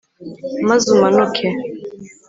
maze 0.69 0.87
umanuke 0.95 1.45